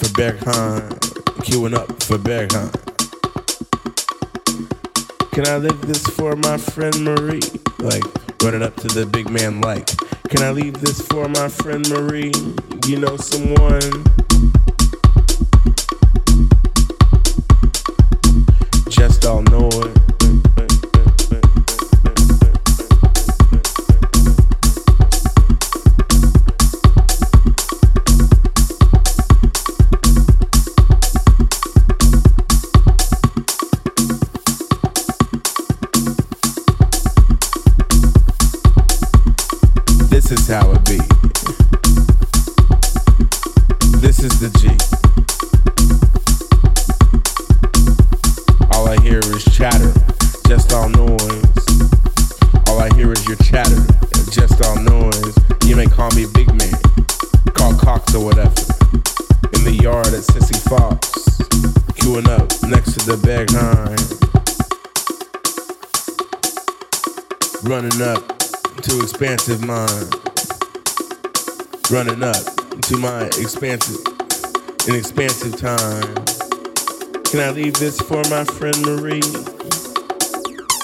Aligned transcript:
for 0.00 0.08
Berghain. 0.16 0.88
Queuing 1.44 1.74
up 1.74 2.02
for 2.02 2.16
Berghain. 2.16 2.72
Can 5.32 5.46
I 5.46 5.58
leave 5.58 5.80
this 5.82 6.02
for 6.06 6.36
my 6.36 6.56
friend 6.56 7.04
Marie? 7.04 7.40
Like, 7.78 8.04
running 8.42 8.62
up 8.62 8.76
to 8.76 8.88
the 8.88 9.04
big 9.04 9.28
man 9.30 9.60
like, 9.60 9.86
can 10.28 10.42
I 10.42 10.50
leave 10.52 10.80
this 10.80 11.02
for 11.02 11.28
my 11.28 11.48
friend 11.48 11.86
Marie? 11.90 12.32
You 12.86 12.98
know 12.98 13.16
someone? 13.16 14.04
Expansive 69.20 69.60
mind. 69.66 70.14
Running 71.90 72.22
up 72.22 72.42
to 72.84 72.96
my 72.96 73.24
expansive, 73.36 74.00
inexpansive 74.88 75.58
time. 75.58 76.14
Can 77.24 77.40
I 77.40 77.50
leave 77.50 77.74
this 77.74 78.00
for 78.00 78.22
my 78.30 78.44
friend 78.44 78.80
Marie? 78.80 79.20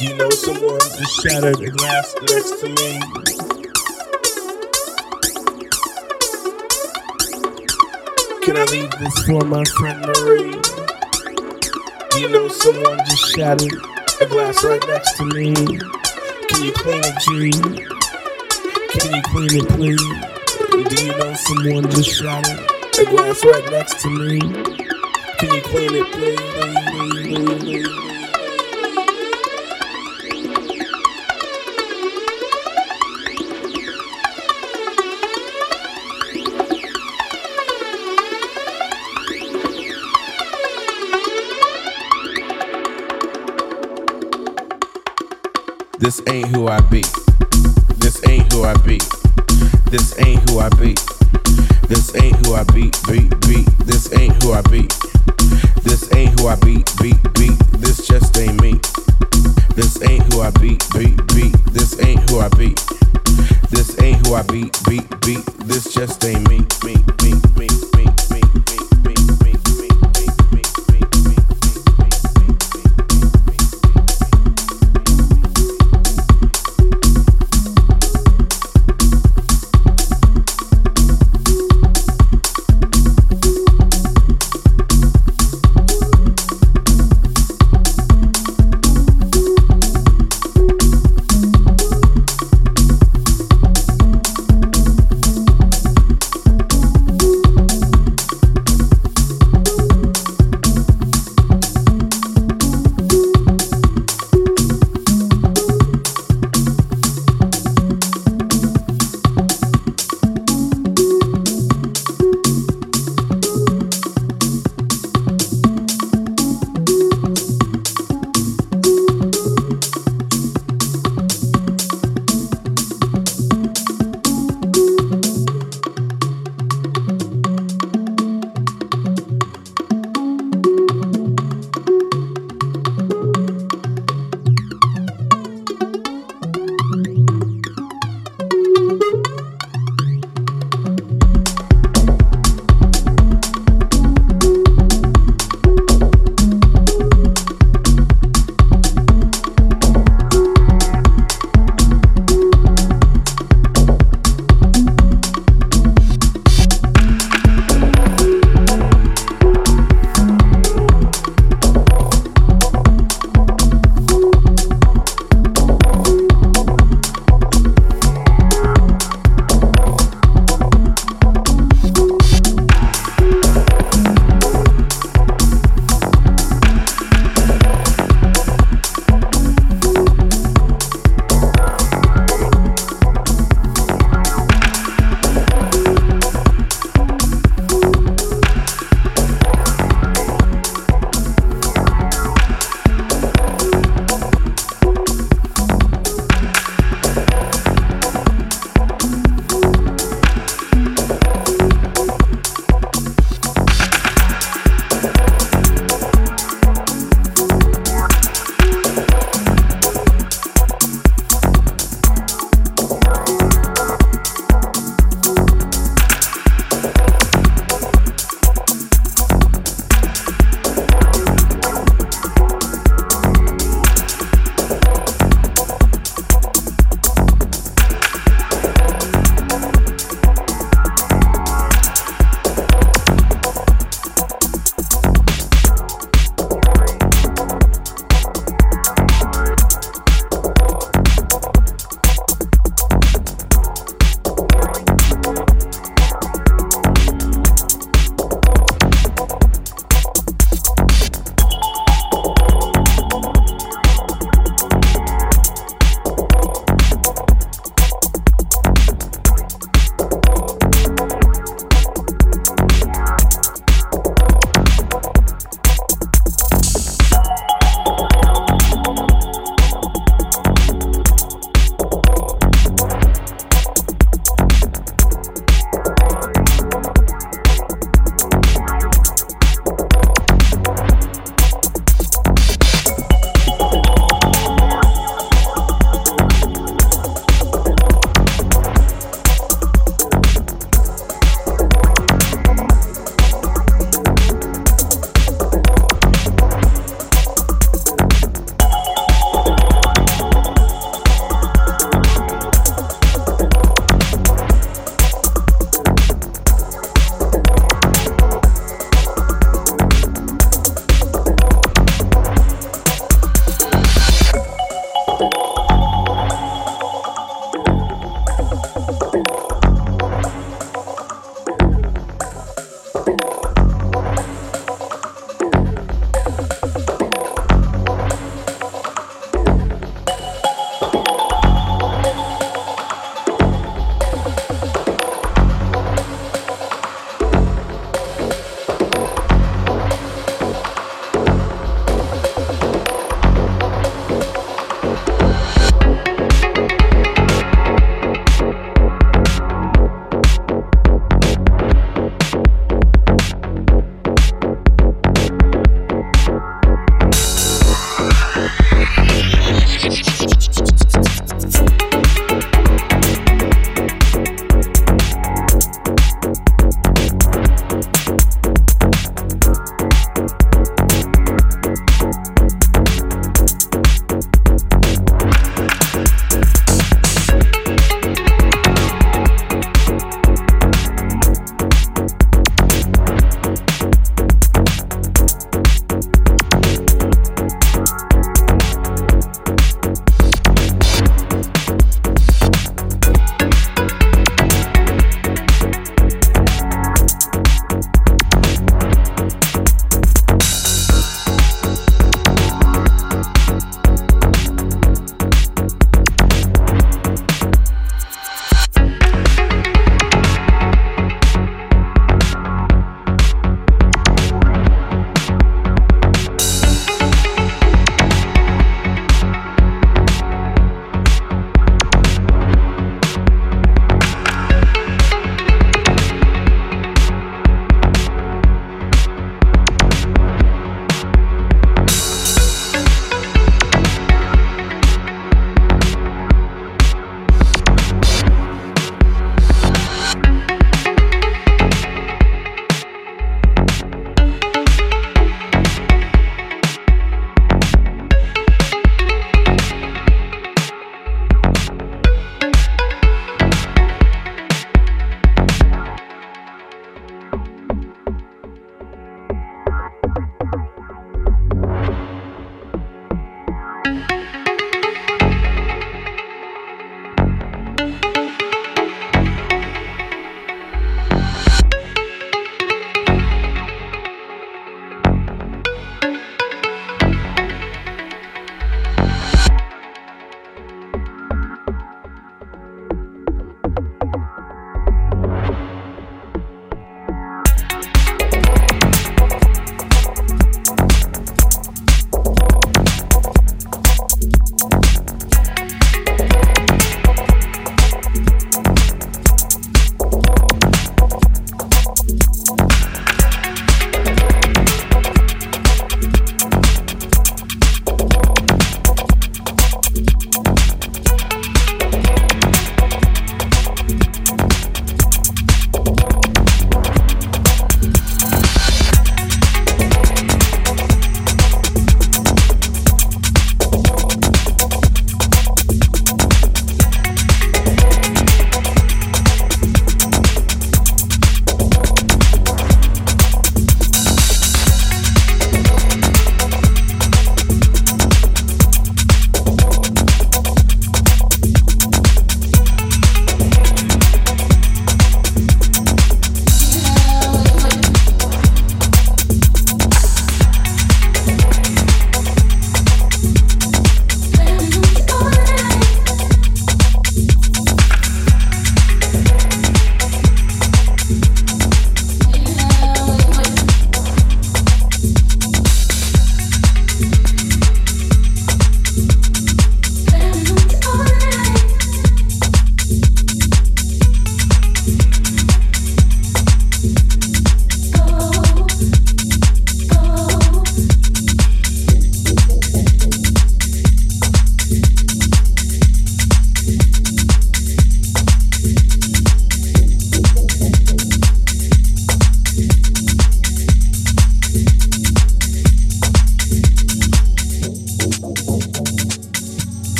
You 0.00 0.16
know 0.16 0.30
someone 0.30 0.80
just 0.80 1.22
shattered 1.22 1.60
a 1.60 1.70
glass 1.72 2.14
next 2.22 2.58
to 2.60 2.68
me. 2.70 3.00
Can 8.40 8.56
I 8.56 8.64
leave 8.72 8.90
this 8.92 9.26
for 9.26 9.44
my 9.44 9.62
friend 9.76 10.00
Marie? 10.06 10.56
You 12.18 12.30
know 12.30 12.48
someone 12.48 12.98
just 13.04 13.34
shattered 13.34 13.74
a 14.22 14.26
glass 14.26 14.64
right 14.64 14.82
next 14.88 15.18
to 15.18 15.26
me. 15.26 15.52
Can 15.54 16.62
you 16.62 16.72
clean 16.72 17.02
it, 17.04 17.18
G? 17.28 18.01
Can 18.92 19.14
you 19.14 19.22
clean 19.22 19.48
it, 19.54 19.68
please? 19.70 19.96
Do 20.88 21.04
you 21.04 21.16
know 21.16 21.34
someone 21.34 21.90
just 21.90 22.10
shattered 22.10 22.60
a 23.00 23.04
glass 23.10 23.42
right 23.42 23.70
next 23.70 24.00
to 24.00 24.10
me? 24.10 24.38
Can 25.38 25.54
you 25.54 25.62
clean 25.62 25.94
it, 25.94 26.12
please? 26.12 26.52
This 45.98 46.20
ain't 46.26 46.48
who 46.48 46.68
I 46.68 46.80
be. 46.80 47.21
This 48.22 48.30
ain't 48.30 48.52
who 48.52 48.64
I 48.64 48.74
be. 48.86 48.98
This 49.90 50.18
ain't 50.20 50.48
who 50.48 50.60
I 50.60 50.68
be. 50.70 50.94
This 51.88 52.14
ain't 52.14 52.46
who 52.46 52.54
I 52.54 52.62
be. 52.64 52.90
Be 53.08 53.28
be. 53.48 53.64
This 53.84 54.12
ain't 54.12 54.40
who 54.42 54.52
I 54.52 54.62
be. 54.62 54.86
This 55.82 56.08
ain't 56.14 56.38
who 56.38 56.46
I 56.46 56.54
be. 56.56 56.84
Be 57.00 57.14
be. 57.34 57.48
This 57.78 58.06
just 58.06 58.38
ain't 58.38 58.60
me. 58.62 58.78
This 59.74 60.00
ain't 60.02 60.32
who 60.32 60.42
I 60.42 60.50
be. 60.50 60.78
Be 60.94 61.16
be. 61.34 61.50
This 61.72 61.98
ain't 62.00 62.30
who 62.30 62.38
I 62.38 62.48
be. 62.50 62.74
This 63.70 64.00
ain't 64.00 64.24
who 64.26 64.34
I 64.34 64.42
be. 64.42 64.70
Be 64.88 65.00
be. 65.26 65.42
This 65.64 65.92
just 65.92 66.24
ain't 66.24 66.48
me 66.48 66.60
me 66.84 66.94
me 67.22 67.34
me 67.56 67.91